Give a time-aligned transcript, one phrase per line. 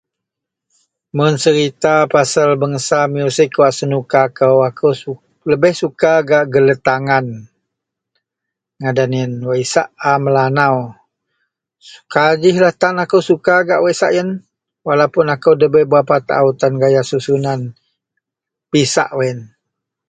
[1.15, 5.19] mun serita pasal bangsa music wak senuka kou, akou suk
[5.51, 7.25] lebih suka gak geletangan
[8.81, 10.75] ngadan ien wak isak a Melanau,
[11.89, 14.29] sekajih la tan akou suka gak wak isak ien,
[14.87, 17.59] walaupun akou daberapa taau tan gaya susunan
[18.71, 19.39] pisak wak ien